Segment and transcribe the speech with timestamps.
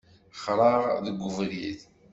[0.43, 1.79] Xraɣ deg ubrid.